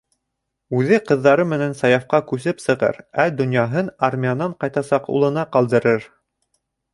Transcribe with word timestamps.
Үҙе 0.77 0.97
ҡыҙҙары 1.09 1.43
менән 1.51 1.75
Саяфҡа 1.81 2.19
күсеп 2.31 2.63
сығыр, 2.63 2.97
ә 3.25 3.27
донъяһын 3.43 3.93
армиянан 4.09 4.57
ҡайтасаҡ 4.65 5.13
улына 5.19 5.45
ҡалдырыр. 5.59 6.11